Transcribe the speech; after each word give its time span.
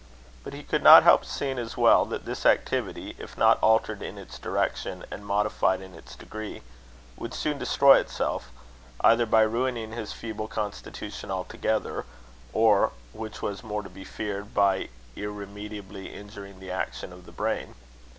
But 0.43 0.53
he 0.53 0.63
could 0.63 0.81
not 0.81 1.03
help 1.03 1.23
seeing 1.23 1.59
as 1.59 1.77
well, 1.77 2.05
that 2.05 2.25
this 2.25 2.43
activity, 2.43 3.15
if 3.19 3.37
not 3.37 3.61
altered 3.61 4.01
in 4.01 4.17
its 4.17 4.39
direction 4.39 5.05
and 5.11 5.23
modified 5.23 5.79
in 5.79 5.93
its 5.93 6.15
degree, 6.15 6.63
would 7.17 7.35
soon 7.35 7.59
destroy 7.59 7.99
itself, 7.99 8.49
either 9.01 9.27
by 9.27 9.43
ruining 9.43 9.91
his 9.91 10.11
feeble 10.11 10.47
constitution 10.47 11.29
altogether, 11.29 12.05
or, 12.51 12.93
which 13.13 13.43
was 13.43 13.61
more 13.63 13.83
to 13.83 13.91
be 13.91 14.03
feared, 14.03 14.55
by 14.55 14.89
irremediably 15.15 16.11
injuring 16.11 16.59
the 16.59 16.71
action 16.71 17.13
of 17.13 17.27
the 17.27 17.31
brain. 17.31 17.75